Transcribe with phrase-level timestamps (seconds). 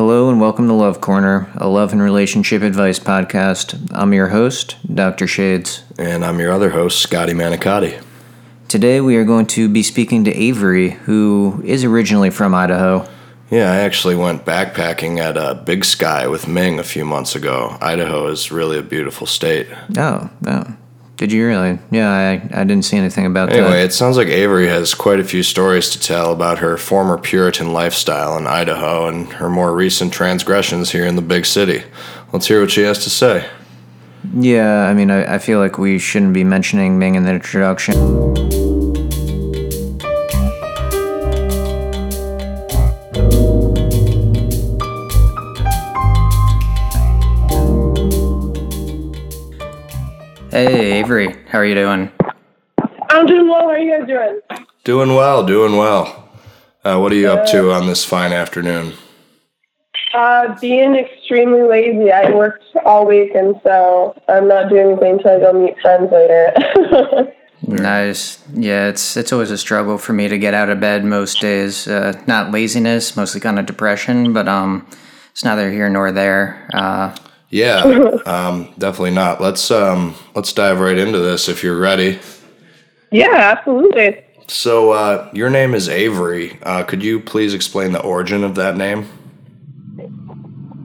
[0.00, 3.86] Hello and welcome to Love Corner, a love and relationship advice podcast.
[3.92, 5.26] I'm your host, Dr.
[5.26, 5.82] Shades.
[5.98, 8.02] And I'm your other host, Scotty Manicotti.
[8.66, 13.06] Today we are going to be speaking to Avery, who is originally from Idaho.
[13.50, 17.76] Yeah, I actually went backpacking at uh, Big Sky with Ming a few months ago.
[17.82, 19.68] Idaho is really a beautiful state.
[19.98, 20.76] Oh, oh.
[21.20, 21.78] Did you really?
[21.90, 23.66] Yeah, I, I didn't see anything about Anyway, that.
[23.72, 27.18] Anyway, it sounds like Avery has quite a few stories to tell about her former
[27.18, 31.82] Puritan lifestyle in Idaho and her more recent transgressions here in the big city.
[32.32, 33.46] Let's hear what she has to say.
[34.32, 38.69] Yeah, I mean, I, I feel like we shouldn't be mentioning Ming in the introduction.
[50.50, 52.10] Hey, Avery, how are you doing?
[53.08, 53.60] I'm doing well.
[53.60, 54.40] How are you guys doing?
[54.82, 56.28] Doing well, doing well.
[56.84, 58.94] Uh, what are you up to on this fine afternoon?
[60.12, 62.10] Uh, being extremely lazy.
[62.10, 66.10] I worked all week, and so I'm not doing anything until I go meet friends
[66.10, 67.32] later.
[67.62, 68.42] Nice.
[68.54, 71.86] Yeah, it's it's always a struggle for me to get out of bed most days.
[71.86, 74.86] Uh, not laziness, mostly kind of depression, but um,
[75.30, 76.68] it's neither here nor there.
[76.72, 77.14] Uh,
[77.50, 77.82] Yeah,
[78.26, 79.40] um, definitely not.
[79.40, 82.18] Let's um, let's dive right into this if you're ready.
[83.10, 84.24] yeah, absolutely.
[84.46, 86.58] So, uh, your name is Avery.
[86.62, 89.08] Uh, could you please explain the origin of that name?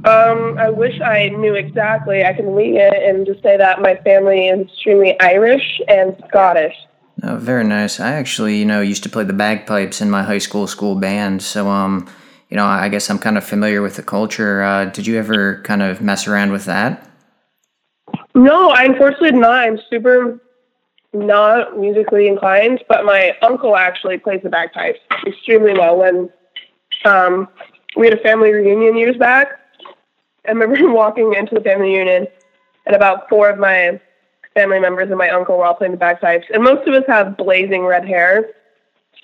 [0.06, 2.24] Um, I wish I knew exactly.
[2.24, 6.76] I can wing it and just say that my family is extremely Irish and Scottish.
[7.24, 8.00] oh, very nice.
[8.00, 11.42] I actually, you know, used to play the bagpipes in my high school school band,
[11.42, 12.08] so um,
[12.50, 14.62] you know, I guess I'm kind of familiar with the culture.
[14.62, 17.10] Uh, did you ever kind of mess around with that?
[18.34, 19.64] No, I unfortunately did not.
[19.64, 20.40] I'm super
[21.14, 25.98] not musically inclined, but my uncle actually plays the bagpipes extremely well.
[25.98, 26.30] When
[27.06, 27.48] um,
[27.96, 29.60] we had a family reunion years back,
[30.46, 32.28] I remember walking into the family reunion,
[32.86, 34.00] and about four of my
[34.54, 37.38] family members and my uncle were all playing the bagpipes, and most of us have
[37.38, 38.50] blazing red hair,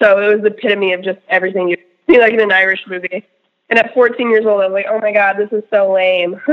[0.01, 1.77] so it was the epitome of just everything you
[2.09, 3.25] see like in an Irish movie.
[3.69, 6.41] And at 14 years old, I was like, "Oh my god, this is so lame."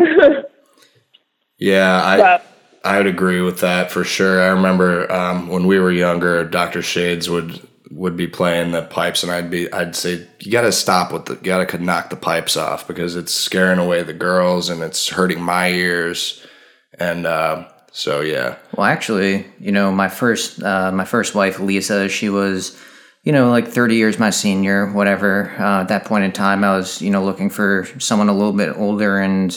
[1.58, 2.46] Yeah, I but
[2.84, 4.42] I would agree with that for sure.
[4.42, 7.60] I remember um, when we were younger, Doctor Shades would
[7.90, 11.26] would be playing the pipes, and I'd be I'd say you got to stop with
[11.26, 14.82] the you got to knock the pipes off because it's scaring away the girls and
[14.82, 16.46] it's hurting my ears,
[16.98, 22.08] and uh, so yeah, Well, actually, you know, my first uh, my first wife, Lisa,
[22.08, 22.78] she was,
[23.28, 25.52] you know, like 30 years my senior, whatever.
[25.58, 28.54] Uh, at that point in time, I was, you know, looking for someone a little
[28.54, 29.18] bit older.
[29.18, 29.56] And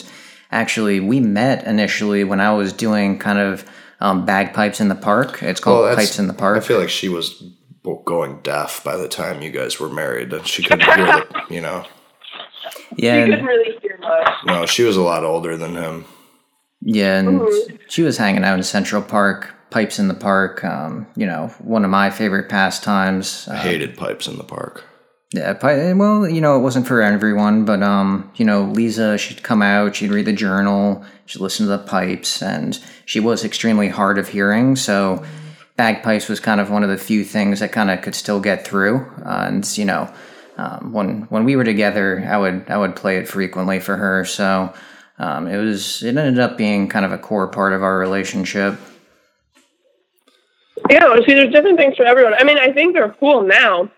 [0.50, 3.64] actually, we met initially when I was doing kind of
[4.00, 5.42] um, bagpipes in the park.
[5.42, 6.58] It's called that's- Pipes in the Park.
[6.58, 7.42] I feel like she was
[8.04, 11.62] going deaf by the time you guys were married, and she couldn't hear the, you
[11.62, 11.86] know.
[12.96, 14.32] yeah, you and- couldn't really hear much.
[14.44, 16.04] No, she was a lot older than him.
[16.82, 17.78] Yeah, and Mhm.
[17.88, 20.62] she was hanging out in Central Park, pipes in the park.
[20.64, 23.48] Um, you know, one of my favorite pastimes.
[23.50, 24.84] I Uh, hated pipes in the park.
[25.34, 29.42] Yeah, pi- well, you know, it wasn't for everyone, but um, you know, Lisa, she'd
[29.42, 33.88] come out, she'd read the journal, she'd listen to the pipes, and she was extremely
[33.88, 35.24] hard of hearing, so
[35.78, 38.66] bagpipes was kind of one of the few things that kind of could still get
[38.66, 39.06] through.
[39.24, 40.12] Uh, and you know,
[40.58, 44.26] um, when when we were together, I would I would play it frequently for her,
[44.26, 44.74] so
[45.18, 48.78] um, it was it ended up being kind of a core part of our relationship.
[50.90, 52.34] Yeah, see, there's different things for everyone.
[52.34, 53.90] I mean, I think they're cool now.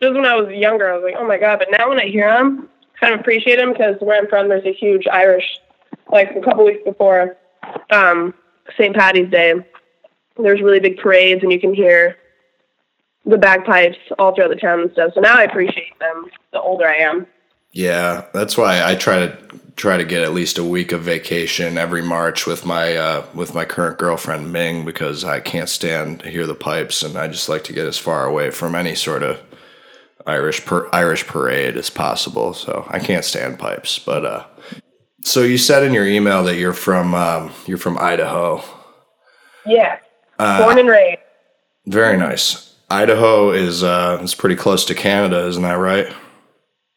[0.00, 1.58] Just when I was younger, I was like, oh my god.
[1.58, 2.68] But now when I hear them,
[3.00, 5.58] kind of appreciate them because where I'm from, there's a huge Irish.
[6.10, 7.36] Like a couple weeks before
[7.90, 8.34] um,
[8.76, 8.94] St.
[8.94, 9.54] Patty's Day,
[10.36, 12.16] there's really big parades, and you can hear
[13.24, 15.12] the bagpipes all throughout the town and stuff.
[15.14, 16.26] So now I appreciate them.
[16.52, 17.26] The older I am.
[17.72, 19.38] Yeah, that's why I try to
[19.76, 23.54] try to get at least a week of vacation every March with my uh, with
[23.54, 27.48] my current girlfriend Ming because I can't stand to hear the pipes and I just
[27.48, 29.40] like to get as far away from any sort of
[30.26, 32.54] Irish per- Irish parade as possible.
[32.54, 33.98] So I can't stand pipes.
[33.98, 34.46] But uh,
[35.24, 38.62] so you said in your email that you're from um, you're from Idaho.
[39.64, 39.98] Yeah,
[40.38, 41.20] Uh, born and raised.
[41.86, 42.74] very nice.
[42.90, 46.12] Idaho is uh, is pretty close to Canada, isn't that right?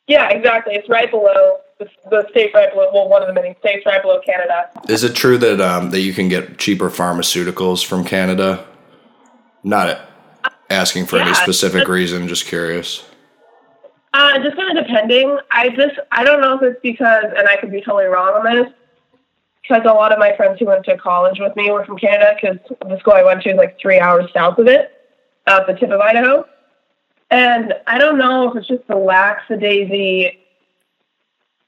[0.08, 0.74] Yeah, exactly.
[0.76, 2.90] It's right below the, the state right below.
[2.94, 4.70] Well, one of the many states right below Canada.
[4.88, 8.66] Is it true that um, that you can get cheaper pharmaceuticals from Canada?
[9.64, 10.00] Not
[10.70, 13.04] asking for any Yeah, specific reason, just curious.
[14.14, 15.38] Uh, just kind of depending.
[15.52, 18.44] I just I don't know if it's because, and I could be totally wrong on
[18.46, 18.74] this,
[19.62, 22.38] because a lot of my friends who went to college with me were from Canada.
[22.40, 22.58] Because
[22.88, 24.92] the school I went to is like three hours south of it,
[25.48, 26.46] at the tip of Idaho.
[27.32, 30.38] And I don't know if it's just the lackadaisy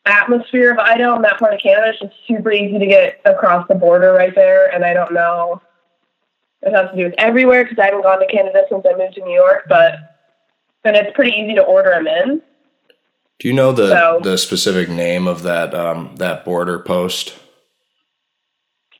[0.07, 1.89] atmosphere of Idaho and that part of Canada.
[1.89, 5.61] It's just super easy to get across the border right there, and I don't know
[6.63, 9.13] it has to do with everywhere because I haven't gone to Canada since I moved
[9.15, 9.93] to New York, but
[10.83, 12.41] and it's pretty easy to order them in.
[13.39, 17.35] Do you know the So- the specific name of that um, that border post?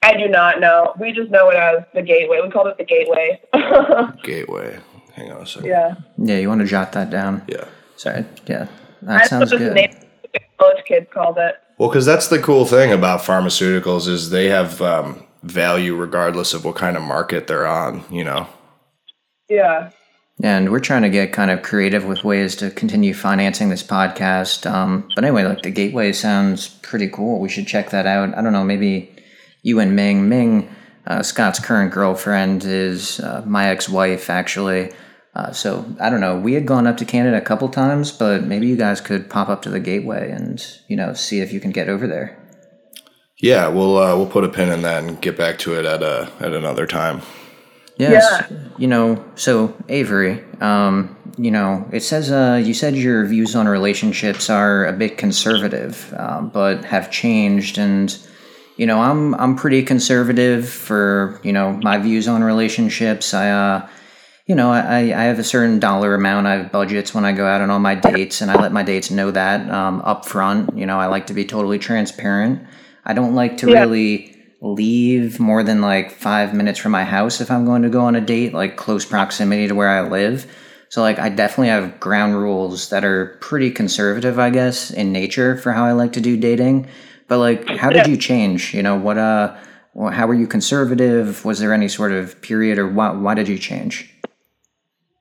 [0.03, 0.93] I do not know.
[0.99, 2.39] We just know it as the gateway.
[2.43, 3.41] We called it the gateway.
[4.23, 4.79] Gateway.
[5.15, 5.67] Hang on a second.
[5.69, 5.95] yeah.
[6.19, 7.43] Yeah, you want to jot that down?
[7.47, 7.65] Yeah.
[7.95, 8.23] Sorry.
[8.45, 8.69] Yeah, that
[9.01, 10.06] That's sounds what the good.
[10.39, 11.55] Name college kids called it.
[11.77, 16.65] Well, because that's the cool thing about pharmaceuticals is they have um, value regardless of
[16.65, 18.03] what kind of market they're on.
[18.11, 18.47] You know.
[19.49, 19.91] Yeah.
[20.43, 24.69] And we're trying to get kind of creative with ways to continue financing this podcast.
[24.69, 27.39] Um, but anyway, like the gateway sounds pretty cool.
[27.39, 28.37] We should check that out.
[28.37, 29.15] I don't know, maybe
[29.63, 30.29] you and Ming.
[30.29, 30.69] Ming,
[31.07, 34.91] uh, Scott's current girlfriend, is uh, my ex wife, actually.
[35.37, 36.35] Uh, so I don't know.
[36.35, 39.49] We had gone up to Canada a couple times, but maybe you guys could pop
[39.49, 42.35] up to the gateway and you know see if you can get over there.
[43.37, 46.01] Yeah, we'll uh, we'll put a pin in that and get back to it at
[46.01, 47.21] a at another time.
[47.97, 48.51] Yes.
[48.79, 53.67] You know, so Avery, um, you know, it says uh, you said your views on
[53.67, 58.17] relationships are a bit conservative, um, but have changed, and
[58.75, 63.35] you know, I'm I'm pretty conservative for you know my views on relationships.
[63.35, 63.89] I, uh,
[64.47, 66.47] you know, I I have a certain dollar amount.
[66.47, 68.83] I have budgets when I go out on all my dates, and I let my
[68.83, 70.77] dates know that um, up front.
[70.77, 72.61] You know, I like to be totally transparent.
[73.05, 73.81] I don't like to Yeah.
[73.83, 78.01] really leave more than like five minutes from my house if I'm going to go
[78.01, 80.45] on a date, like close proximity to where I live.
[80.89, 85.57] So like I definitely have ground rules that are pretty conservative, I guess, in nature
[85.57, 86.87] for how I like to do dating.
[87.27, 88.11] But like, how did Yeah.
[88.13, 88.73] you change?
[88.73, 89.55] You know, what uh,
[90.11, 91.43] how were you conservative?
[91.43, 94.09] Was there any sort of period, or why why did you change?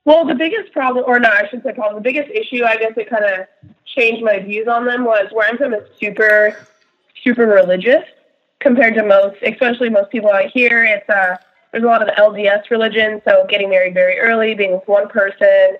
[0.07, 2.93] Well, the biggest problem, or no, I should say problem, the biggest issue, I guess
[2.95, 3.45] it kind of
[3.83, 6.65] changed my views on them was where I'm from is super,
[7.25, 8.05] super religious
[8.61, 10.85] compared to most, especially most people out here.
[10.85, 11.35] It's uh,
[11.73, 15.75] there's a lot of LDS religion, so getting married very early, being with one person,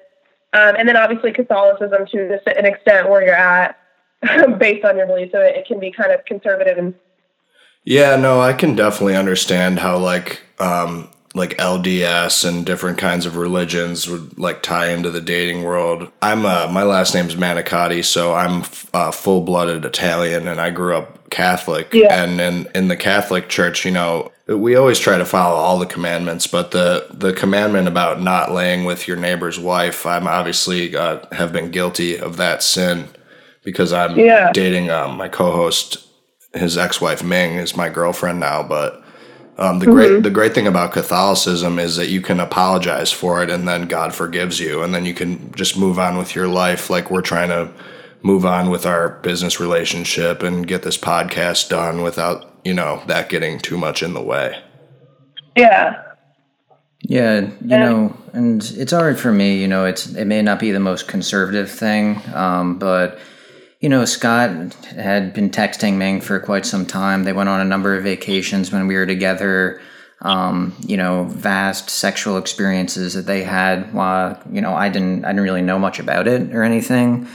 [0.52, 3.80] um, and then obviously Catholicism to an extent where you're at
[4.60, 5.32] based on your beliefs.
[5.32, 6.94] So it, it can be kind of conservative and
[7.86, 13.38] Yeah, no, I can definitely understand how like um like LDS and different kinds of
[13.38, 16.12] religions would like tie into the dating world.
[16.22, 18.64] I'm uh my last name's Manicotti, so I'm
[18.94, 22.24] uh, full-blooded Italian and I grew up Catholic Yeah.
[22.24, 25.86] and in in the Catholic church, you know, we always try to follow all the
[25.86, 31.20] commandments, but the the commandment about not laying with your neighbor's wife, I'm obviously uh,
[31.34, 33.08] have been guilty of that sin
[33.64, 34.52] because I'm Yeah.
[34.54, 36.04] dating um, my co-host
[36.54, 39.04] his ex-wife Ming is my girlfriend now, but
[39.58, 43.50] um, the great the great thing about Catholicism is that you can apologize for it
[43.50, 46.90] and then God forgives you and then you can just move on with your life
[46.90, 47.72] like we're trying to
[48.24, 53.30] move on with our business relationship and get this podcast done without, you know, that
[53.30, 54.62] getting too much in the way.
[55.56, 56.04] yeah,
[57.02, 57.78] Yeah, you Yeah.
[57.78, 59.58] know, and it's hard for me.
[59.62, 63.20] You know, it's it may not be the most conservative thing, um, but
[63.80, 67.24] you know, Scott had been texting Ming for quite some time.
[67.24, 69.82] They went on a number of vacations when we were together.
[70.20, 73.94] Um, you know, vast sexual experiences that they had.
[73.94, 77.28] While you know, I didn't, I didn't really know much about it or anything.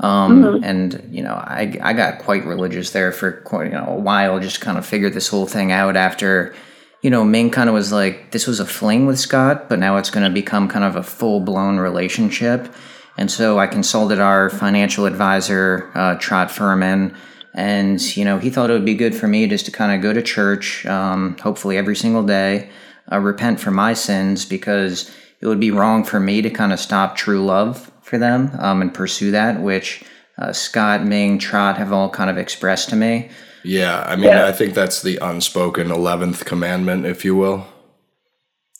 [0.00, 4.00] Um, And you know, I I got quite religious there for quite you know a
[4.00, 4.40] while.
[4.40, 6.54] Just kind of figured this whole thing out after
[7.02, 9.96] you know, Ming kind of was like, this was a fling with Scott, but now
[9.96, 12.72] it's going to become kind of a full blown relationship.
[13.16, 17.14] And so I consulted our financial advisor, uh, Trot Furman,
[17.54, 20.00] and, you know, he thought it would be good for me just to kind of
[20.00, 22.70] go to church, um, hopefully every single day,
[23.10, 26.80] uh, repent for my sins, because it would be wrong for me to kind of
[26.80, 30.02] stop true love for them um, and pursue that, which
[30.38, 33.28] uh, Scott, Ming, Trot have all kind of expressed to me.
[33.64, 34.46] Yeah, I mean, Yeah.
[34.46, 37.66] I think that's the unspoken 11th commandment, if you will.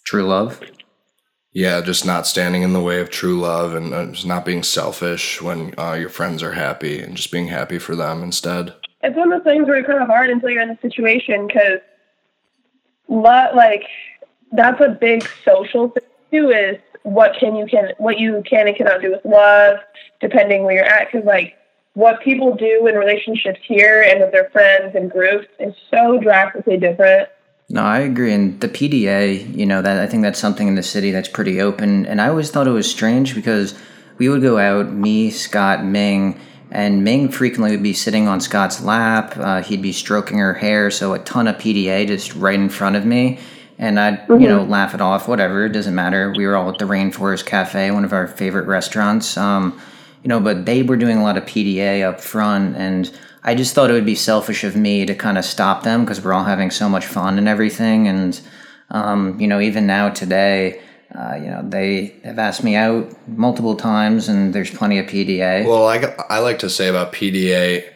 [0.04, 0.60] True love.
[1.54, 4.62] Yeah, just not standing in the way of true love and uh, just not being
[4.62, 8.74] selfish when uh, your friends are happy and just being happy for them instead.
[9.02, 11.46] it's one of those things where it's kind of hard until you're in the situation
[11.46, 11.80] because
[13.08, 13.84] like
[14.52, 18.76] that's a big social thing too is what can you can what you can and
[18.76, 19.78] cannot do with love
[20.20, 21.54] depending where you're at because like
[21.94, 26.78] what people do in relationships here and with their friends and groups is so drastically
[26.78, 27.28] different
[27.72, 28.34] No, I agree.
[28.34, 31.62] And the PDA, you know, that I think that's something in the city that's pretty
[31.62, 32.04] open.
[32.04, 33.74] And I always thought it was strange because
[34.18, 36.38] we would go out, me, Scott, Ming,
[36.70, 39.38] and Ming frequently would be sitting on Scott's lap.
[39.38, 42.94] Uh, he'd be stroking her hair, so a ton of PDA just right in front
[42.94, 43.38] of me.
[43.78, 46.30] And I'd, you know, laugh it off, whatever, it doesn't matter.
[46.36, 49.38] We were all at the Rainforest Cafe, one of our favorite restaurants.
[49.38, 49.80] Um,
[50.22, 53.10] you know, but they were doing a lot of PDA up front, and
[53.44, 56.22] I just thought it would be selfish of me to kind of stop them because
[56.22, 58.06] we're all having so much fun and everything.
[58.06, 58.40] And,
[58.90, 60.80] um, you know, even now today,
[61.14, 65.66] uh, you know, they have asked me out multiple times and there's plenty of PDA.
[65.66, 65.96] Well, I,
[66.28, 67.92] I like to say about PDA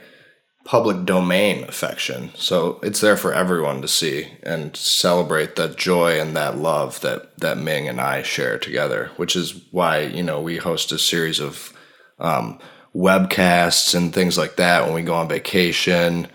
[0.64, 2.32] public domain affection.
[2.34, 7.38] So it's there for everyone to see and celebrate that joy and that love that,
[7.38, 11.38] that Ming and I share together, which is why, you know, we host a series
[11.38, 11.72] of
[12.18, 12.58] um,
[12.96, 16.26] webcasts and things like that when we go on vacation,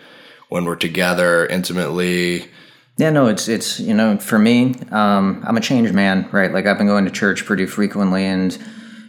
[0.49, 2.45] when we're together intimately.
[2.97, 6.51] Yeah, no, it's it's you know for me, um, I'm a changed man, right?
[6.51, 8.57] Like I've been going to church pretty frequently, and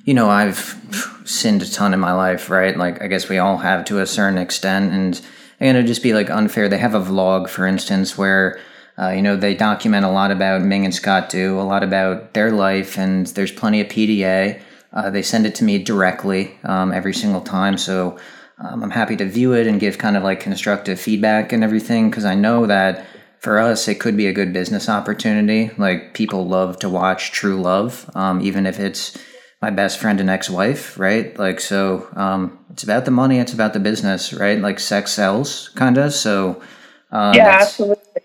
[0.04, 0.78] you know I've
[1.24, 2.76] sinned a ton in my life, right?
[2.76, 5.20] Like I guess we all have to a certain extent, and
[5.60, 6.68] and it'd just be like unfair.
[6.68, 8.58] They have a vlog, for instance, where.
[8.98, 12.34] Uh, you know, they document a lot about Ming and Scott do, a lot about
[12.34, 14.60] their life, and there's plenty of PDA.
[14.92, 17.78] Uh, they send it to me directly um, every single time.
[17.78, 18.18] So
[18.58, 22.10] um, I'm happy to view it and give kind of like constructive feedback and everything
[22.10, 23.06] because I know that
[23.38, 25.70] for us, it could be a good business opportunity.
[25.76, 29.18] Like people love to watch True Love, um, even if it's
[29.60, 31.36] my best friend and ex-wife, right?
[31.38, 34.60] Like so, um, it's about the money, it's about the business, right?
[34.60, 36.12] Like sex sells, kind of.
[36.12, 36.62] So
[37.10, 38.22] um, yeah, absolutely.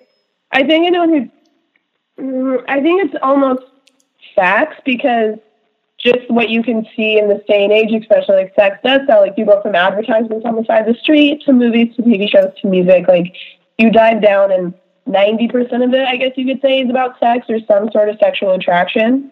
[0.52, 1.32] I think anyone
[2.18, 3.64] who, I think it's almost
[4.36, 5.40] facts because
[6.14, 9.22] just what you can see in this day and age, especially like sex does sell.
[9.22, 12.30] Like you go from advertisements on the side of the street to movies to TV
[12.30, 13.08] shows to music.
[13.08, 13.34] Like
[13.78, 14.74] you dive down and
[15.08, 18.18] 90% of it, I guess you could say, is about sex or some sort of
[18.20, 19.32] sexual attraction.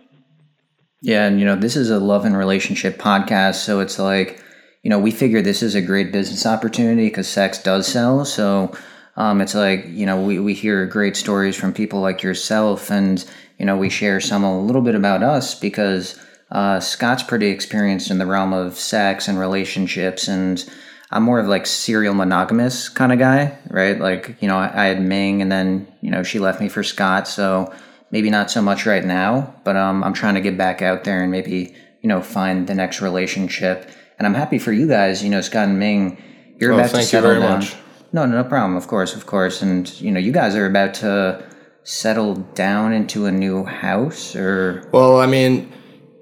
[1.02, 1.26] Yeah.
[1.28, 3.56] And, you know, this is a love and relationship podcast.
[3.56, 4.42] So it's like,
[4.84, 8.24] you know, we figure this is a great business opportunity because sex does sell.
[8.26, 8.72] So,
[9.18, 13.24] um, it's like, you know, we, we hear great stories from people like yourself and,
[13.58, 16.20] you know, we share some a little bit about us because
[16.52, 20.64] uh, Scott's pretty experienced in the realm of sex and relationships, and
[21.12, 24.00] I'm more of like serial monogamous kind of guy, right?
[24.00, 27.28] Like, you know, I, had Ming, and then you know she left me for Scott,
[27.28, 27.74] so
[28.12, 31.24] maybe not so much right now, but um, I'm trying to get back out there
[31.24, 33.90] and maybe you know find the next relationship.
[34.18, 36.22] And I'm happy for you guys, you know, Scott and Ming.
[36.60, 37.60] You're oh, about to settle you down.
[37.60, 37.76] Much.
[38.14, 38.78] No, no problem.
[38.78, 41.44] Of course, of course, and you know, you guys are about to
[41.84, 45.74] settle down into a new house, or well, I mean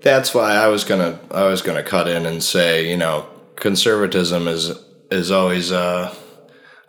[0.03, 4.47] that's why I was gonna I was gonna cut in and say you know conservatism
[4.47, 4.71] is
[5.09, 6.13] is always a,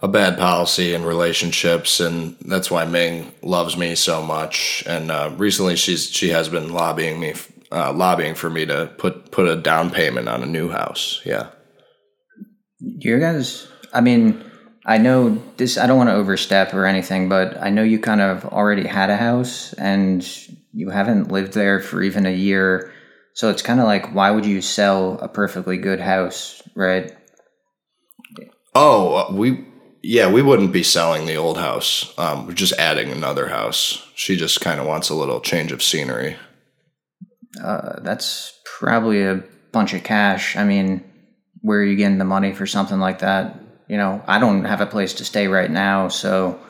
[0.03, 4.83] a bad policy in relationships, and that's why Ming loves me so much.
[4.87, 7.35] And uh, recently, she's she has been lobbying me
[7.71, 11.21] uh, lobbying for me to put put a down payment on a new house.
[11.25, 11.51] Yeah,
[12.81, 13.69] you guys.
[13.93, 14.43] I mean,
[14.85, 15.79] I know this.
[15.79, 19.11] I don't want to overstep or anything, but I know you kind of already had
[19.11, 20.27] a house and
[20.73, 22.94] you haven't lived there for even a year
[23.35, 27.13] so it's kind of like, why would you sell a perfectly good house, right?
[28.75, 29.67] Oh, uh, we
[30.03, 32.13] yeah, we wouldn't be selling the old house.
[32.19, 34.07] Um, we're just adding another house.
[34.15, 36.37] She just kind of wants a little change of scenery.
[37.63, 40.57] Uh, that's probably a bunch of cash.
[40.57, 41.03] I mean,
[41.63, 43.59] where are you getting the money for something like that?
[43.89, 46.61] You know, I don't have a place to stay right now, so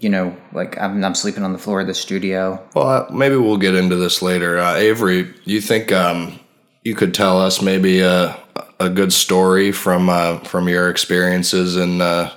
[0.00, 2.62] you know, like I'm, I'm sleeping on the floor of the studio.
[2.74, 4.58] Well, uh, maybe we'll get into this later.
[4.58, 6.38] Uh, Avery, you think um,
[6.82, 8.36] you could tell us maybe a,
[8.80, 12.32] a good story from uh, from your experiences in uh,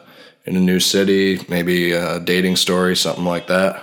[0.45, 3.81] in a new city, maybe a dating story, something like that?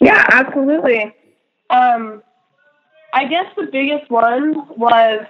[0.00, 1.14] Yeah, absolutely.
[1.70, 2.22] Um,
[3.12, 5.26] I guess the biggest one was,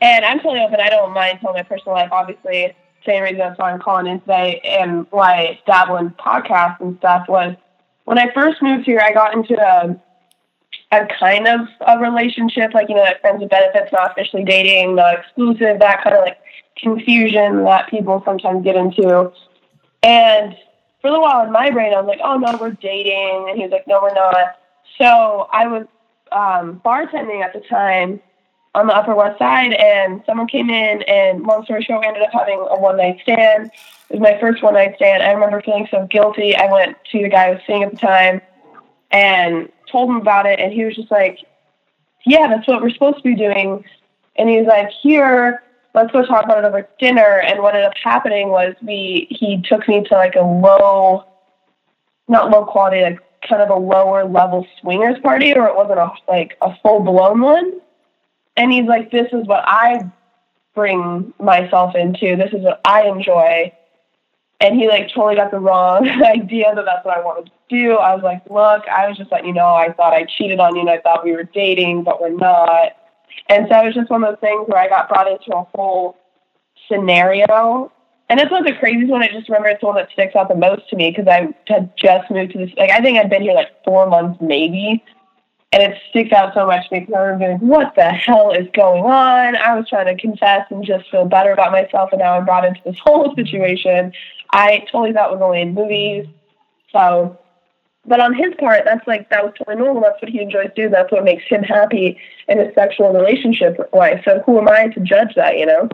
[0.00, 0.80] and I'm totally open.
[0.80, 2.74] I don't mind telling my personal life, obviously
[3.08, 6.98] same reason that's why I'm calling in today and why I dabble in podcasts and
[6.98, 7.56] stuff was
[8.04, 10.00] when I first moved here, I got into a,
[10.92, 14.94] a kind of a relationship, like, you know, like friends with benefits, not officially dating,
[14.94, 16.38] not exclusive, that kind of like
[16.76, 19.32] confusion that people sometimes get into.
[20.02, 20.56] And
[21.00, 23.46] for a little while in my brain, I was like, oh no, we're dating.
[23.48, 24.56] And he was like, no, we're not.
[24.96, 25.86] So I was
[26.32, 28.20] um, bartending at the time
[28.78, 32.22] on the Upper West Side, and someone came in, and long story short, we ended
[32.22, 33.70] up having a one night stand.
[34.08, 35.22] It was my first one night stand.
[35.22, 36.56] I remember feeling so guilty.
[36.56, 38.40] I went to the guy I was seeing at the time
[39.10, 41.40] and told him about it, and he was just like,
[42.24, 43.84] "Yeah, that's what we're supposed to be doing."
[44.36, 45.62] And he was like, "Here,
[45.94, 49.60] let's go talk about it over dinner." And what ended up happening was we he
[49.62, 51.24] took me to like a low,
[52.28, 53.18] not low quality, like
[53.48, 57.40] kind of a lower level swingers party, or it wasn't a like a full blown
[57.40, 57.80] one
[58.58, 60.02] and he's like, this is what I
[60.74, 62.36] bring myself into.
[62.36, 63.72] This is what I enjoy.
[64.60, 67.92] And he like totally got the wrong idea that that's what I wanted to do.
[67.92, 70.74] I was like, look, I was just letting you know, I thought I cheated on
[70.74, 72.96] you and I thought we were dating, but we're not.
[73.48, 75.62] And so it was just one of those things where I got brought into a
[75.74, 76.16] whole
[76.90, 77.92] scenario,
[78.28, 79.22] and it's not the craziest one.
[79.22, 81.54] I just remember it's the one that sticks out the most to me because I
[81.66, 82.70] had just moved to this.
[82.76, 85.02] Like I think I'd been here like four months maybe,
[85.72, 88.52] and it sticks out so much to me because I remember being, "What the hell
[88.52, 92.20] is going on?" I was trying to confess and just feel better about myself, and
[92.20, 94.12] now I'm brought into this whole situation.
[94.50, 96.26] I totally thought it was only in movies,
[96.92, 97.38] so
[98.06, 100.02] but on his part, that's like that was totally normal.
[100.02, 100.90] That's what he enjoys doing.
[100.90, 104.22] That's what makes him happy in his sexual relationship life.
[104.24, 105.58] So who am I to judge that?
[105.58, 105.88] You know.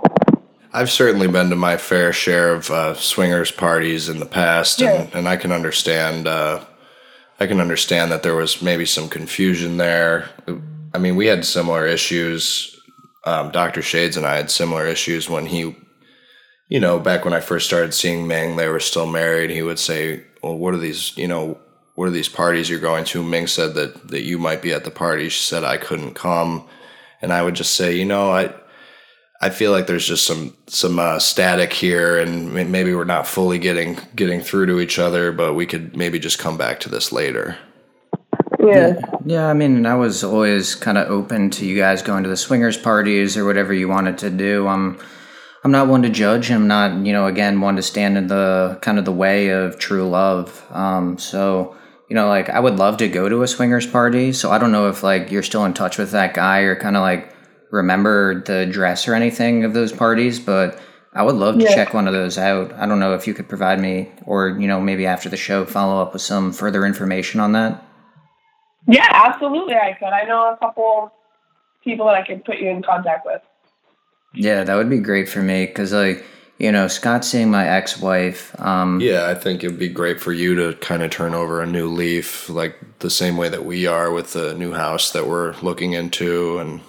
[0.72, 5.02] I've certainly been to my fair share of uh, swingers parties in the past, Yeah.
[5.02, 6.26] and, and I can understand.
[6.28, 6.64] Uh,
[7.40, 10.28] I can understand that there was maybe some confusion there.
[10.94, 12.80] I mean, we had similar issues.
[13.24, 15.76] Um, Doctor Shades and I had similar issues when he,
[16.68, 19.50] you know, back when I first started seeing Ming, they were still married.
[19.50, 21.16] He would say, "Well, what are these?
[21.16, 21.58] You know,
[21.94, 24.84] what are these parties you're going to?" Ming said that that you might be at
[24.84, 25.28] the party.
[25.28, 26.68] She said I couldn't come,
[27.20, 28.54] and I would just say, you know, I.
[29.40, 33.58] I feel like there's just some some uh, static here, and maybe we're not fully
[33.58, 35.32] getting getting through to each other.
[35.32, 37.58] But we could maybe just come back to this later.
[38.60, 39.00] Yeah.
[39.26, 42.36] Yeah, I mean, I was always kind of open to you guys going to the
[42.36, 44.68] swingers parties or whatever you wanted to do.
[44.68, 44.98] I'm,
[45.64, 46.50] I'm not one to judge.
[46.50, 49.78] I'm not, you know, again, one to stand in the kind of the way of
[49.78, 50.62] true love.
[50.70, 51.74] Um, so,
[52.08, 54.32] you know, like I would love to go to a swingers party.
[54.34, 56.96] So I don't know if like you're still in touch with that guy or kind
[56.96, 57.33] of like
[57.74, 60.78] remember the dress or anything of those parties, but
[61.12, 61.74] I would love to Yeah.
[61.74, 62.72] check one of those out.
[62.78, 65.64] I don't know if you could provide me or, you know, maybe after the show
[65.64, 67.82] follow up with some further information on that.
[68.86, 69.74] Yeah, absolutely.
[69.74, 70.08] I could.
[70.08, 71.12] I know a couple
[71.82, 73.40] people that I could put you in contact with.
[74.34, 76.24] Yeah, that would be great for me because, like,
[76.58, 78.54] you know, Scott seeing my ex-wife.
[78.60, 81.66] Um, Yeah, I think it'd be great for you to kind of turn over a
[81.66, 85.54] new leaf, like the same way that we are with the new house that we're
[85.62, 86.58] looking into.
[86.58, 86.80] And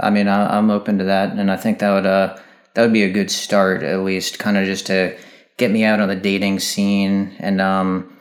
[0.00, 2.36] I mean, I, I'm open to that, and I think that would uh
[2.74, 5.16] that would be a good start, at least, kind of just to
[5.56, 8.16] get me out on the dating scene, and um,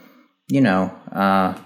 [0.47, 1.57] you know, uh,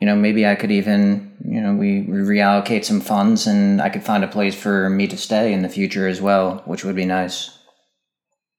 [0.00, 3.88] you know, maybe I could even, you know, we, we reallocate some funds, and I
[3.88, 6.96] could find a place for me to stay in the future as well, which would
[6.96, 7.58] be nice.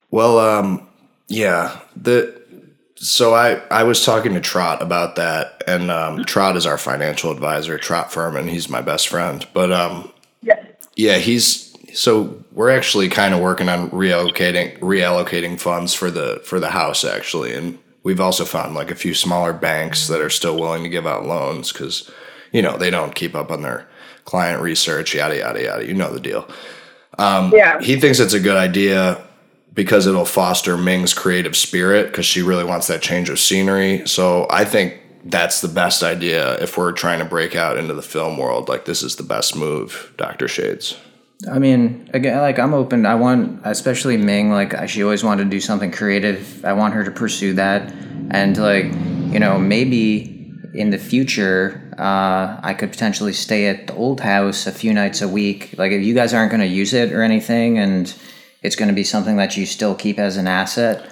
[0.10, 0.88] well, um,
[1.28, 2.42] yeah, the
[2.96, 7.32] so I I was talking to Trot about that, and um, Trot is our financial
[7.32, 8.48] advisor, Trot Furman.
[8.48, 10.12] He's my best friend, but um,
[10.96, 11.18] Yeah.
[11.18, 16.70] He's so we're actually kind of working on reallocating reallocating funds for the for the
[16.70, 20.84] house actually, and we've also found like a few smaller banks that are still willing
[20.84, 22.10] to give out loans because
[22.52, 23.88] you know they don't keep up on their
[24.26, 25.86] client research, yada yada yada.
[25.86, 26.50] You know the deal.
[27.18, 27.82] Um, Yeah.
[27.82, 29.26] He thinks it's a good idea
[29.74, 34.06] because it'll foster Ming's creative spirit because she really wants that change of scenery.
[34.08, 38.04] So I think that's the best idea if we're trying to break out into the
[38.04, 38.70] film world.
[38.70, 40.98] Like this is the best move, Doctor Shades.
[41.52, 43.06] I mean, again, like I'm open.
[43.06, 46.64] I want, especially Ming, like she always wanted to do something creative.
[46.64, 47.92] I want her to pursue that,
[48.32, 48.86] and like
[49.34, 54.68] you know, maybe in the future, uh, I could potentially stay at the old house
[54.68, 55.76] a few nights a week.
[55.78, 58.14] Like if you guys aren't going to use it or anything, and
[58.62, 61.10] it's going to be something that you still keep as an asset.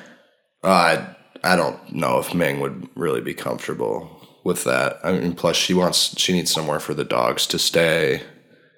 [0.63, 1.12] Uh,
[1.43, 4.09] I don't know if Ming would really be comfortable
[4.43, 4.99] with that.
[5.03, 8.21] I mean, plus she wants she needs somewhere for the dogs to stay.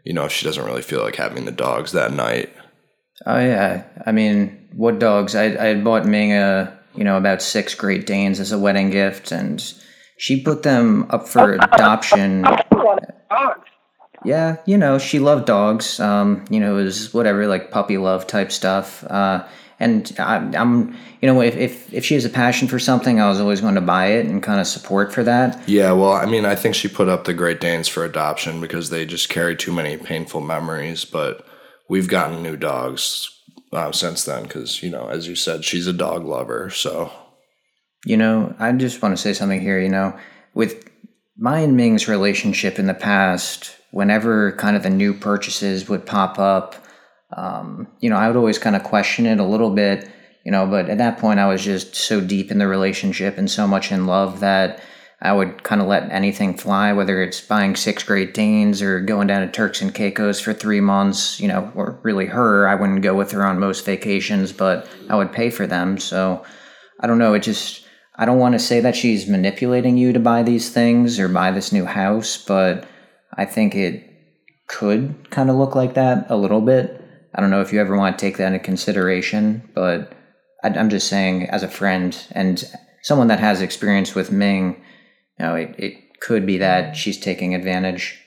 [0.03, 2.51] You know, if she doesn't really feel like having the dogs that night.
[3.25, 5.35] Oh yeah, I mean, what dogs?
[5.35, 9.31] I I bought Ming a you know about six Great Danes as a wedding gift,
[9.31, 9.61] and
[10.17, 12.45] she put them up for adoption.
[14.23, 15.99] Yeah, you know, she loved dogs.
[15.99, 19.03] Um, you know, it was whatever like puppy love type stuff.
[19.03, 19.45] Uh,
[19.79, 23.27] and I, I'm, you know, if, if if she has a passion for something, I
[23.27, 25.67] was always going to buy it and kind of support for that.
[25.67, 28.89] Yeah, well, I mean, I think she put up the Great Danes for adoption because
[28.89, 31.03] they just carry too many painful memories.
[31.03, 31.45] But
[31.89, 33.29] we've gotten new dogs
[33.73, 36.69] uh, since then because, you know, as you said, she's a dog lover.
[36.69, 37.11] So
[38.05, 39.79] You know, I just want to say something here.
[39.79, 40.17] You know,
[40.53, 40.89] with
[41.37, 46.39] my and Ming's relationship in the past, whenever kind of the new purchases would pop
[46.39, 46.84] up,
[47.35, 50.09] um, you know, I would always kind of question it a little bit,
[50.45, 53.49] you know, but at that point I was just so deep in the relationship and
[53.49, 54.81] so much in love that
[55.21, 59.27] I would kind of let anything fly, whether it's buying six Great Danes or going
[59.27, 62.67] down to Turks and Caicos for three months, you know, or really her.
[62.67, 65.97] I wouldn't go with her on most vacations, but I would pay for them.
[65.97, 66.43] So
[66.99, 67.33] I don't know.
[67.33, 71.19] It just, I don't want to say that she's manipulating you to buy these things
[71.19, 72.85] or buy this new house, but
[73.33, 74.09] I think it
[74.67, 77.04] could kind of look like that a little bit.
[77.35, 80.13] I don't know if you ever want to take that into consideration, but
[80.63, 82.63] I'm just saying, as a friend and
[83.03, 84.81] someone that has experience with Ming,
[85.37, 88.19] you know, it, it could be that she's taking advantage.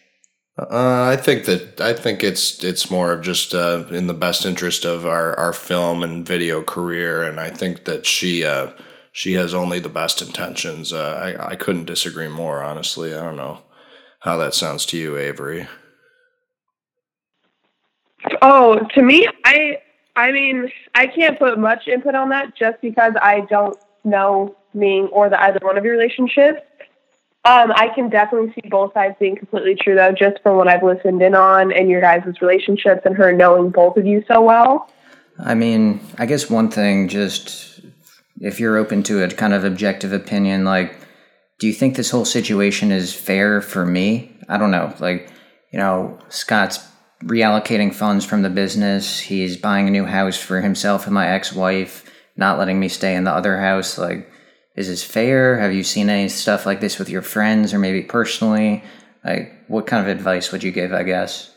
[0.59, 4.45] Uh, I think that I think it's it's more of just uh, in the best
[4.45, 8.73] interest of our, our film and video career, and I think that she uh,
[9.13, 10.93] she has only the best intentions.
[10.93, 12.63] Uh, I I couldn't disagree more.
[12.63, 13.63] Honestly, I don't know
[14.21, 15.69] how that sounds to you, Avery.
[18.43, 19.79] Oh, to me, I
[20.17, 25.07] I mean, I can't put much input on that just because I don't know me
[25.13, 26.61] or the either one of your relationships.
[27.45, 30.83] Um, I can definitely see both sides being completely true, though, just from what I've
[30.83, 34.91] listened in on and your guys' relationships and her knowing both of you so well.
[35.39, 37.81] I mean, I guess one thing, just
[38.41, 40.97] if you're open to a kind of objective opinion, like,
[41.61, 44.37] do you think this whole situation is fair for me?
[44.49, 44.93] I don't know.
[44.99, 45.31] Like,
[45.73, 46.87] you know, Scott's
[47.25, 49.19] reallocating funds from the business.
[49.19, 52.05] He's buying a new house for himself and my ex wife,
[52.37, 53.99] not letting me stay in the other house.
[53.99, 54.31] Like,
[54.77, 55.59] is this fair?
[55.59, 58.85] Have you seen any stuff like this with your friends or maybe personally?
[59.25, 61.55] Like, what kind of advice would you give, I guess?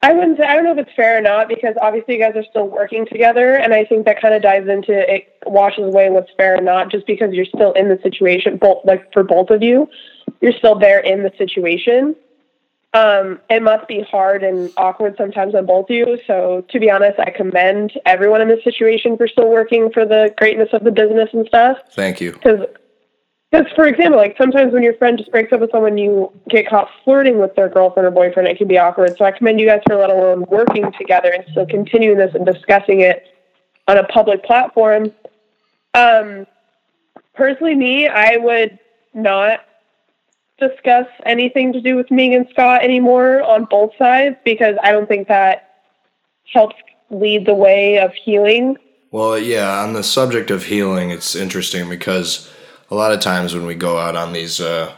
[0.00, 2.36] I wouldn't say, I don't know if it's fair or not because obviously you guys
[2.36, 3.56] are still working together.
[3.56, 6.90] And I think that kind of dives into it washes away what's fair or not
[6.90, 9.88] just because you're still in the situation, both like for both of you,
[10.40, 12.14] you're still there in the situation
[12.94, 16.18] um, it must be hard and awkward sometimes on both of you.
[16.26, 20.32] So to be honest, I commend everyone in this situation for still working for the
[20.38, 21.78] greatness of the business and stuff.
[21.92, 22.32] Thank you.
[22.32, 22.66] Because,
[23.74, 26.88] for example, like sometimes when your friend just breaks up with someone, you get caught
[27.04, 28.48] flirting with their girlfriend or boyfriend.
[28.48, 29.16] It can be awkward.
[29.18, 32.46] So I commend you guys for let alone working together and still continuing this and
[32.46, 33.26] discussing it
[33.86, 35.12] on a public platform.
[35.92, 36.46] Um,
[37.34, 38.78] personally, me, I would
[39.12, 39.60] not
[40.58, 45.08] discuss anything to do with Ming and Scott anymore on both sides because I don't
[45.08, 45.80] think that
[46.52, 46.76] helps
[47.10, 48.76] lead the way of healing.
[49.10, 52.50] Well, yeah, on the subject of healing, it's interesting because
[52.90, 54.92] a lot of times when we go out on these uh,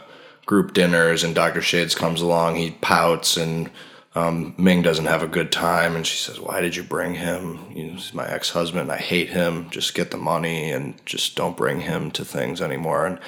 [0.45, 1.61] group dinners and Dr.
[1.61, 3.69] Shades comes along, he pouts and
[4.13, 7.69] um, Ming doesn't have a good time, and she says, "Why did you bring him?
[7.69, 8.91] He's my ex-husband.
[8.91, 9.69] I hate him.
[9.69, 13.19] Just get the money and just don't bring him to things anymore." And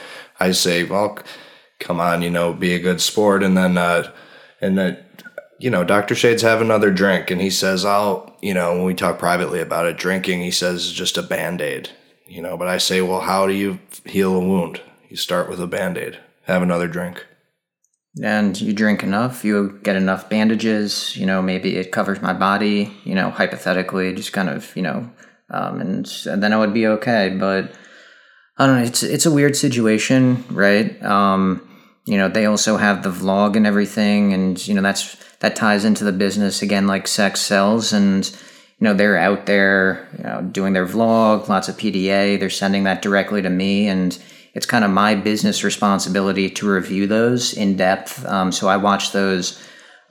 [0.41, 1.19] I say, "Well,
[1.83, 3.43] come on, you know, be a good sport.
[3.43, 4.11] And then, uh,
[4.61, 4.97] and then,
[5.59, 6.15] you know, Dr.
[6.15, 9.85] Shades have another drink and he says, I'll, you know, when we talk privately about
[9.85, 11.89] it, drinking, he says, just a band aid,
[12.27, 14.81] you know, but I say, well, how do you heal a wound?
[15.09, 17.25] You start with a band aid, have another drink.
[18.21, 22.93] And you drink enough, you get enough bandages, you know, maybe it covers my body,
[23.03, 25.09] you know, hypothetically, just kind of, you know,
[25.49, 27.29] um, and, and then I would be okay.
[27.29, 27.73] But
[28.57, 31.01] I don't know, it's, it's a weird situation, right?
[31.03, 31.67] Um,
[32.05, 35.85] you know they also have the vlog and everything and you know that's that ties
[35.85, 38.29] into the business again like sex sells and
[38.79, 42.83] you know they're out there you know doing their vlog lots of pda they're sending
[42.83, 44.21] that directly to me and
[44.53, 49.11] it's kind of my business responsibility to review those in depth um, so i watch
[49.11, 49.61] those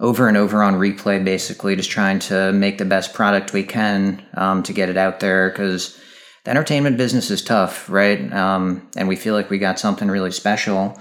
[0.00, 4.22] over and over on replay basically just trying to make the best product we can
[4.34, 5.98] um, to get it out there because
[6.44, 8.32] the entertainment business is tough right?
[8.32, 11.00] Um, and we feel like we got something really special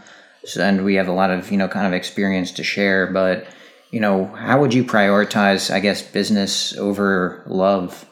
[0.60, 3.45] and we have a lot of you know kind of experience to share but
[3.91, 8.06] you know how would you prioritize i guess business over love?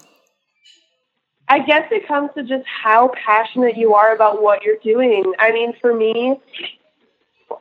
[1.52, 5.34] I guess it comes to just how passionate you are about what you're doing.
[5.40, 6.40] I mean for me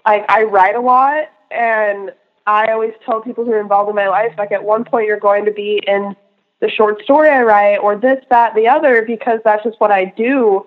[0.04, 2.12] i write a lot and
[2.46, 5.20] i always tell people who are involved in my life like at one point you're
[5.20, 6.14] going to be in
[6.61, 10.04] the short story i write or this that the other because that's just what i
[10.16, 10.66] do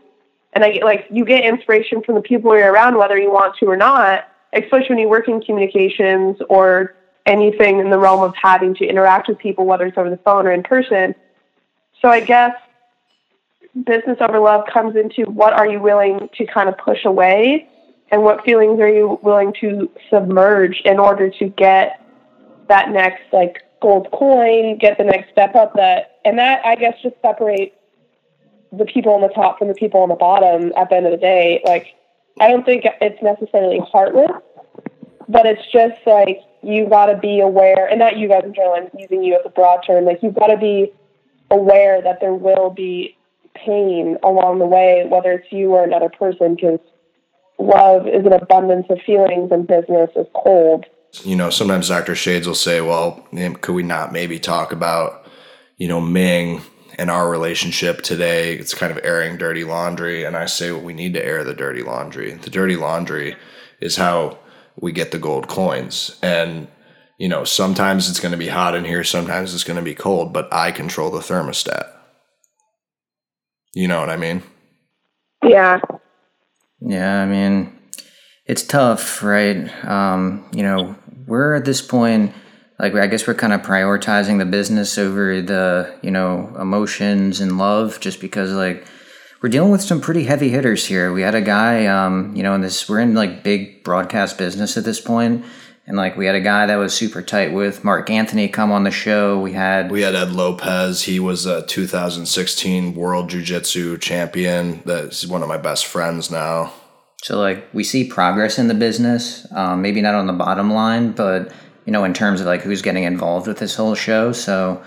[0.53, 3.55] and I get like you get inspiration from the people you're around, whether you want
[3.57, 4.27] to or not.
[4.53, 9.29] Especially when you work in communications or anything in the realm of having to interact
[9.29, 11.15] with people, whether it's over the phone or in person.
[12.01, 12.53] So I guess
[13.85, 17.69] business over love comes into what are you willing to kind of push away
[18.11, 22.05] and what feelings are you willing to submerge in order to get
[22.67, 26.95] that next like gold coin, get the next step up that and that I guess
[27.01, 27.75] just separates
[28.71, 31.11] the people on the top from the people on the bottom at the end of
[31.11, 31.61] the day.
[31.65, 31.87] Like,
[32.39, 34.31] I don't think it's necessarily heartless,
[35.27, 38.75] but it's just like you got to be aware, and not you guys in general,
[38.75, 40.05] I'm using you as a broad term.
[40.05, 40.93] Like, you've got to be
[41.49, 43.17] aware that there will be
[43.55, 46.79] pain along the way, whether it's you or another person, because
[47.59, 50.85] love is an abundance of feelings and business is cold.
[51.23, 52.15] You know, sometimes Dr.
[52.15, 55.25] Shades will say, well, eh, could we not maybe talk about,
[55.77, 56.61] you know, Ming
[57.01, 60.23] in our relationship today, it's kind of airing dirty laundry.
[60.23, 62.33] And I say, well, we need to air the dirty laundry.
[62.33, 63.35] The dirty laundry
[63.79, 64.37] is how
[64.79, 66.19] we get the gold coins.
[66.21, 66.67] And,
[67.17, 69.95] you know, sometimes it's going to be hot in here, sometimes it's going to be
[69.95, 71.91] cold, but I control the thermostat.
[73.73, 74.43] You know what I mean?
[75.43, 75.79] Yeah.
[76.81, 77.79] Yeah, I mean,
[78.45, 79.73] it's tough, right?
[79.85, 82.31] Um, you know, we're at this point
[82.81, 87.57] like I guess we're kind of prioritizing the business over the you know emotions and
[87.59, 88.85] love, just because like
[89.41, 91.13] we're dealing with some pretty heavy hitters here.
[91.13, 94.77] We had a guy, um, you know, in this we're in like big broadcast business
[94.77, 95.45] at this point,
[95.85, 98.83] and like we had a guy that was super tight with Marc Anthony come on
[98.83, 99.39] the show.
[99.39, 101.03] We had We had Ed Lopez.
[101.03, 104.81] He was a 2016 World Jiu Jitsu champion.
[104.85, 106.73] That's one of my best friends now.
[107.21, 111.11] so like we see progress in the business, um, maybe not on the bottom line,
[111.11, 111.53] but
[111.85, 114.31] you know in terms of like who's getting involved with this whole show.
[114.31, 114.83] So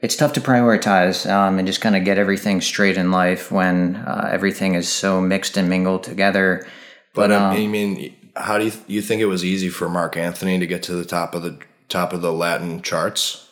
[0.00, 3.96] it's tough to prioritize um, and just kind of get everything straight in life when
[3.96, 6.66] uh, everything is so mixed and mingled together.
[7.14, 9.88] But, But, um, um, I mean, how do you you think it was easy for
[9.88, 13.48] Marc Anthony to get to the top of the top of the Latin charts?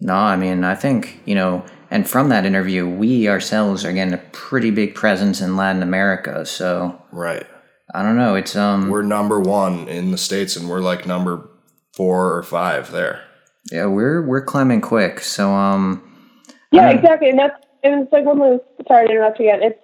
[0.00, 4.14] No, I mean, I think, you know, and from that interview, we ourselves are getting
[4.14, 6.44] a pretty big presence in Latin America.
[6.46, 7.46] So Right.
[7.94, 8.34] I don't know.
[8.34, 11.48] It's, um, We're number one in the states, and we're like number
[11.98, 13.24] four or five there.
[13.72, 15.18] yeah, we're, we're climbing quick.
[15.18, 16.00] So, um,
[16.70, 17.28] Yeah, Um, exactly.
[17.28, 19.62] And that's and it's like one of those sorry to interrupt again.
[19.62, 19.80] It's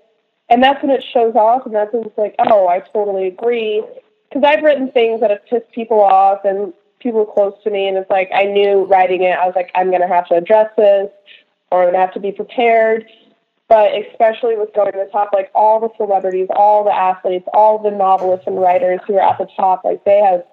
[0.48, 3.83] and that's when it shows off and that's when it's like, oh, I totally agree.
[4.29, 7.96] Because I've written things that have pissed people off and people close to me and
[7.96, 11.11] it's like I knew writing it, I was like, I'm gonna have to address this
[11.72, 13.07] or I'm gonna have to be prepared.
[13.66, 17.83] But especially with going to the top, like all the celebrities, all the athletes, all
[17.83, 20.44] the novelists and writers who are at the top, like they have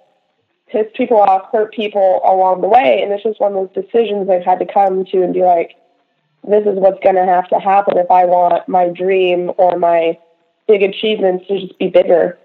[0.72, 3.02] pissed people off, hurt people along the way.
[3.02, 5.76] And it's just one of those decisions I've had to come to and be like,
[6.48, 10.18] this is what's going to have to happen if I want my dream or my
[10.68, 12.38] big achievements to just be bigger.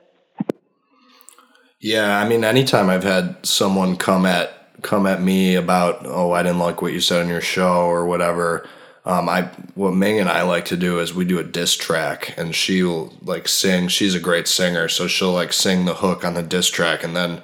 [1.80, 6.42] Yeah, I mean, anytime I've had someone come at come at me about, oh, I
[6.42, 8.68] didn't like what you said on your show or whatever.
[9.04, 9.42] Um, I
[9.74, 13.14] what Ming and I like to do is we do a diss track, and she'll
[13.22, 13.88] like sing.
[13.88, 17.14] She's a great singer, so she'll like sing the hook on the diss track, and
[17.14, 17.40] then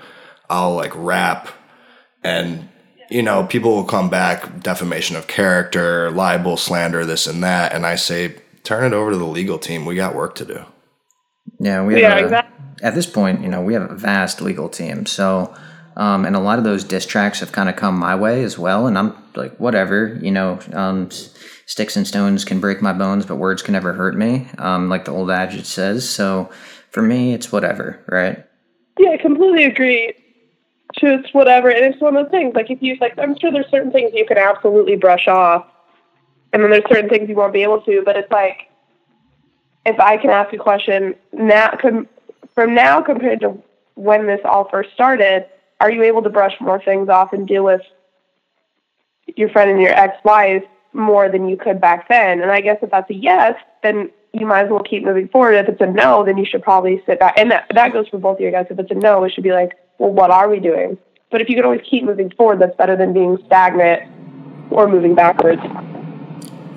[0.52, 1.48] I'll like rap,
[2.22, 2.68] and
[3.10, 7.84] you know, people will come back defamation of character, libel, slander, this and that, and
[7.86, 9.84] I say, turn it over to the legal team.
[9.84, 10.64] We got work to do.
[11.58, 12.64] yeah, we have Yeah, a- exactly.
[12.82, 15.04] at this point, you know, we have a vast legal team.
[15.06, 15.52] So,
[15.96, 18.58] um, and a lot of those diss tracks have kind of come my way as
[18.58, 18.86] well.
[18.86, 21.10] And I'm like, whatever, you know, um,
[21.66, 25.04] sticks and stones can break my bones, but words can never hurt me, um, like
[25.04, 26.08] the old adage says.
[26.08, 26.50] So
[26.90, 28.44] for me, it's whatever, right?
[28.98, 30.14] Yeah, I completely agree.
[30.98, 31.70] Just whatever.
[31.70, 34.12] And it's one of those things, like if you, like, I'm sure there's certain things
[34.14, 35.66] you can absolutely brush off.
[36.52, 38.02] And then there's certain things you won't be able to.
[38.04, 38.68] But it's like,
[39.86, 42.08] if I can ask a question now, com-
[42.54, 43.60] from now compared to
[43.94, 45.46] when this all first started,
[45.80, 47.82] are you able to brush more things off and deal with
[49.34, 52.42] your friend and your ex-wife more than you could back then?
[52.42, 55.54] And I guess if that's a yes, then you might as well keep moving forward.
[55.54, 57.38] If it's a no, then you should probably sit back.
[57.38, 58.66] And that, that goes for both of you guys.
[58.70, 60.96] If it's a no, it should be like, well, what are we doing?
[61.30, 64.10] But if you can always keep moving forward, that's better than being stagnant
[64.70, 65.62] or moving backwards.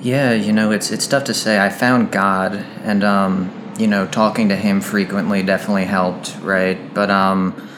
[0.01, 1.59] Yeah, you know, it's it's tough to say.
[1.59, 6.93] I found God, and um, you know, talking to Him frequently definitely helped, right?
[6.93, 7.69] But um,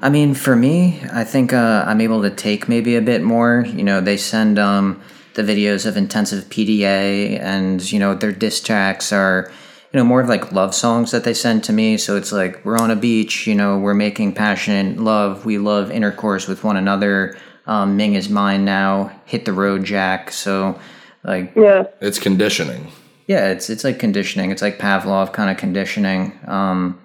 [0.00, 3.66] I mean, for me, I think uh, I'm able to take maybe a bit more.
[3.66, 5.02] You know, they send um
[5.34, 9.50] the videos of intensive PDA, and you know, their diss tracks are
[9.92, 11.96] you know more of like love songs that they send to me.
[11.96, 15.44] So it's like we're on a beach, you know, we're making passionate love.
[15.44, 17.36] We love intercourse with one another.
[17.66, 19.10] Um, Ming is mine now.
[19.24, 20.30] Hit the road, Jack.
[20.30, 20.78] So
[21.22, 21.84] like Yeah.
[22.00, 22.88] It's conditioning.
[23.26, 24.50] yeah, it's it's like conditioning.
[24.50, 26.38] It's like Pavlov kind of conditioning.
[26.46, 26.98] Um,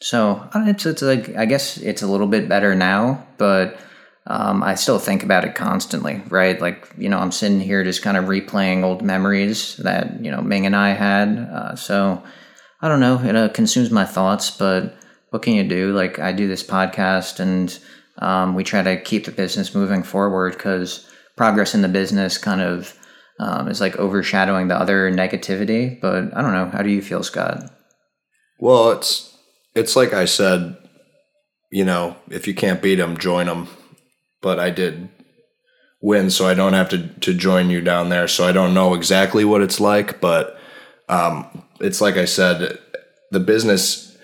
[0.00, 3.78] so it's it's like I guess it's a little bit better now, but
[4.26, 6.60] um, I still think about it constantly, right?
[6.60, 10.42] Like you know, I'm sitting here just kind of replaying old memories that you know
[10.42, 11.38] Ming and I had.
[11.38, 12.22] Uh, so
[12.82, 14.96] I don't know, it uh, consumes my thoughts, but
[15.30, 15.92] what can you do?
[15.92, 17.76] Like I do this podcast, and
[18.18, 22.60] um, we try to keep the business moving forward because progress in the business kind
[22.60, 22.94] of
[23.38, 25.98] um, is like overshadowing the other negativity.
[26.00, 26.66] But I don't know.
[26.66, 27.64] How do you feel, Scott?
[28.58, 29.34] Well, it's
[29.74, 30.76] it's like I said,
[31.72, 33.68] you know, if you can't beat them, join them.
[34.42, 35.08] But I did
[36.00, 38.28] win, so I don't have to to join you down there.
[38.28, 40.58] So I don't know exactly what it's like, but
[41.08, 42.78] um, it's like I said,
[43.30, 44.16] the business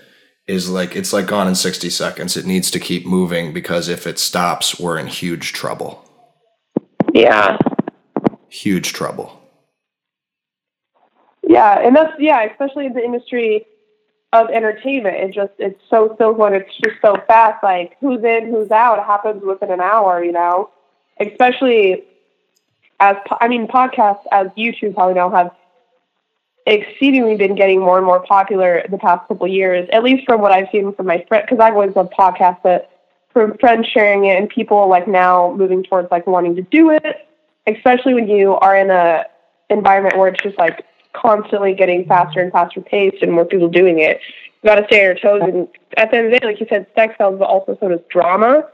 [0.47, 2.37] is like it's like gone in sixty seconds.
[2.37, 6.09] It needs to keep moving because if it stops, we're in huge trouble.
[7.13, 7.59] Yeah.
[8.49, 9.41] Huge trouble.
[11.43, 13.67] Yeah, and that's yeah, especially in the industry
[14.45, 15.17] of entertainment.
[15.17, 17.63] It just it's so fickle and it's just so fast.
[17.63, 20.23] Like who's in, who's out happens within an hour.
[20.23, 20.71] You know,
[21.19, 22.05] especially
[23.01, 25.51] as po- I mean, podcasts as YouTube probably now have
[26.67, 29.89] exceedingly been getting more and more popular the past couple years.
[29.93, 32.91] At least from what I've seen from my friend, because I've always loved podcasts, but
[33.33, 37.29] from friends sharing it and people like now moving towards like wanting to do it,
[37.67, 39.25] especially when you are in a
[39.69, 40.85] environment where it's just like
[41.21, 44.21] constantly getting faster and faster paced and more people doing it.
[44.63, 45.43] You got to stay on your toes.
[45.43, 47.89] And at the end of the day, like you said, sex sells, but also so
[47.89, 48.69] does drama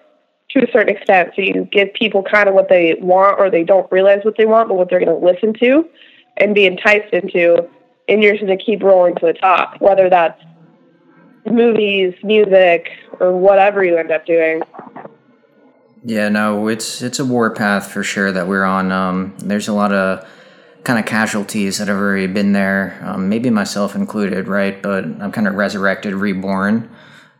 [0.51, 1.33] to a certain extent.
[1.35, 4.47] So you give people kind of what they want or they don't realize what they
[4.47, 5.89] want, but what they're going to listen to
[6.37, 7.69] and be enticed into.
[8.09, 10.43] And you're just going to keep rolling to the top, whether that's
[11.51, 12.89] movies, music,
[13.21, 14.63] or whatever you end up doing.
[16.05, 18.91] Yeah, no, it's it's a warpath for sure that we're on.
[18.91, 20.27] Um, there's a lot of
[20.85, 24.83] kind of casualties that have already been there, um, maybe myself included, right?
[24.83, 26.91] But I'm kind of resurrected, reborn,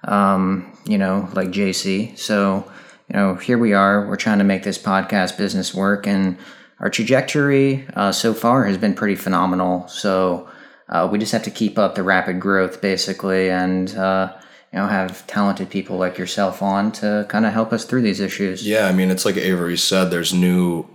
[0.05, 2.17] um, you know, like JC.
[2.19, 2.71] So,
[3.09, 4.07] you know, here we are.
[4.07, 6.39] We're trying to make this podcast business work, and
[6.79, 9.89] our trajectory uh, so far has been pretty phenomenal.
[9.89, 10.49] So,
[10.89, 14.37] uh, we just have to keep up the rapid growth, basically, and uh,
[14.73, 18.21] you know have talented people like yourself on to kind of help us through these
[18.21, 18.67] issues.
[18.67, 20.11] Yeah, I mean, it's like Avery said.
[20.11, 20.87] There's new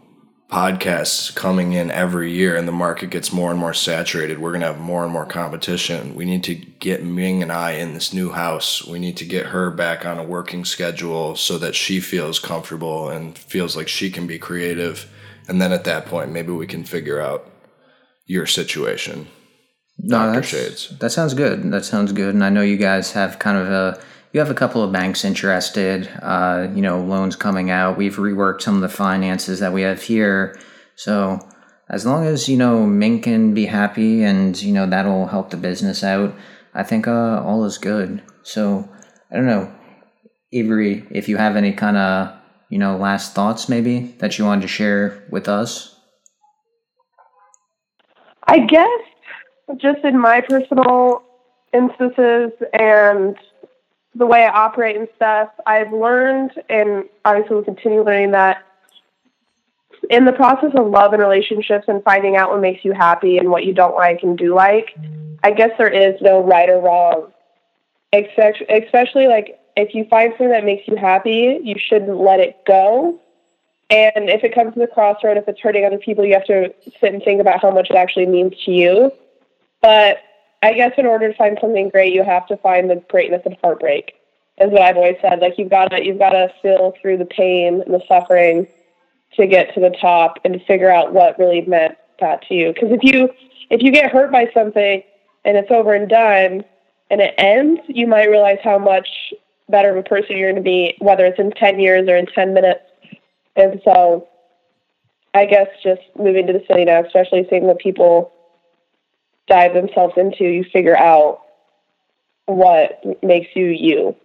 [0.49, 4.61] podcasts coming in every year and the market gets more and more saturated we're going
[4.61, 8.13] to have more and more competition we need to get ming and i in this
[8.13, 11.99] new house we need to get her back on a working schedule so that she
[11.99, 15.11] feels comfortable and feels like she can be creative
[15.49, 17.51] and then at that point maybe we can figure out
[18.25, 19.27] your situation
[19.99, 20.43] no, Dr.
[20.43, 20.97] Shades.
[20.99, 21.71] That sounds good.
[21.71, 22.35] That sounds good.
[22.35, 23.99] And I know you guys have kind of a
[24.37, 26.07] you have a couple of banks interested.
[26.21, 27.97] Uh, you know, loans coming out.
[27.97, 30.59] We've reworked some of the finances that we have here.
[30.95, 31.39] So
[31.89, 35.57] as long as you know Ming can be happy and you know that'll help the
[35.57, 36.35] business out,
[36.75, 38.21] I think uh, all is good.
[38.43, 38.87] So
[39.31, 39.73] I don't know,
[40.53, 42.31] Avery, if you have any kind of
[42.69, 45.99] you know last thoughts maybe that you wanted to share with us.
[48.43, 49.01] I guess
[49.77, 51.23] just in my personal
[51.73, 53.35] instances and
[54.17, 58.63] the way I operate and stuff, I've learned, and obviously will continue learning that
[60.09, 63.49] in the process of love and relationships and finding out what makes you happy and
[63.49, 64.95] what you don't like and do like,
[65.43, 67.31] I guess there is no right or wrong.
[68.11, 72.57] Except, Especially like if you find something that makes you happy, you shouldn't let it
[72.65, 73.19] go.
[73.89, 76.73] And if it comes to the crossroad, if it's hurting other people, you have to
[76.99, 79.11] sit and think about how much it actually means to you.
[79.81, 80.17] But
[80.63, 83.53] I guess in order to find something great, you have to find the greatness of
[83.61, 84.13] heartbreak.
[84.59, 85.39] Is what I've always said.
[85.39, 88.67] Like you've got to you've got to feel through the pain and the suffering
[89.35, 92.73] to get to the top and to figure out what really meant that to you.
[92.73, 93.29] Because if you
[93.69, 95.03] if you get hurt by something
[95.45, 96.63] and it's over and done
[97.11, 99.07] and it ends, you might realize how much
[99.69, 102.25] better of a person you're going to be, whether it's in ten years or in
[102.25, 102.81] ten minutes.
[103.55, 104.27] And so,
[105.33, 108.31] I guess just moving to the city now, especially seeing the people
[109.47, 111.41] dive themselves into, you figure out
[112.45, 114.15] what makes you you.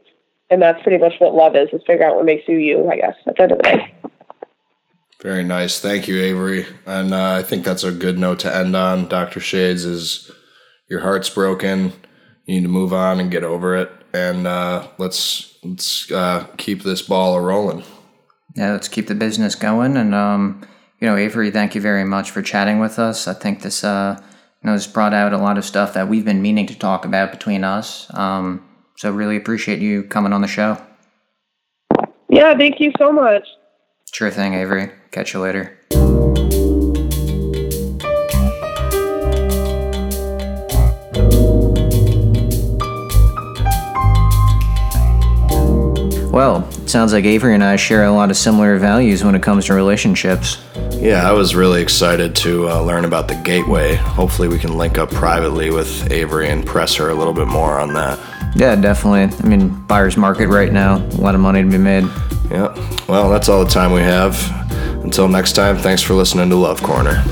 [0.50, 2.96] And that's pretty much what love is, is figure out what makes you you, I
[2.96, 3.94] guess, at the end of the day.
[5.22, 5.78] Very nice.
[5.78, 6.66] Thank you, Avery.
[6.84, 9.06] And uh, I think that's a good note to end on.
[9.06, 9.38] Dr.
[9.38, 10.30] Shades is
[10.90, 11.92] your heart's broken.
[12.44, 13.90] You need to move on and get over it.
[14.12, 17.84] And uh, let's let's uh, keep this ball a rolling.
[18.56, 19.96] Yeah, let's keep the business going.
[19.96, 20.66] And um,
[21.00, 23.26] you know, Avery, thank you very much for chatting with us.
[23.26, 24.20] I think this uh,
[24.62, 27.04] you know, it's brought out a lot of stuff that we've been meaning to talk
[27.04, 28.12] about between us.
[28.14, 28.64] Um,
[28.96, 30.80] so really appreciate you coming on the show.
[32.28, 33.46] Yeah, thank you so much.
[34.12, 34.90] Sure thing, Avery.
[35.10, 35.78] Catch you later.
[46.30, 49.42] Well, it sounds like Avery and I share a lot of similar values when it
[49.42, 50.56] comes to relationships.
[51.02, 53.96] Yeah, I was really excited to uh, learn about the gateway.
[53.96, 57.80] Hopefully, we can link up privately with Avery and press her a little bit more
[57.80, 58.20] on that.
[58.54, 59.36] Yeah, definitely.
[59.36, 62.04] I mean, buyer's market right now, a lot of money to be made.
[62.52, 62.72] Yeah.
[63.08, 64.38] Well, that's all the time we have.
[65.02, 67.24] Until next time, thanks for listening to Love Corner.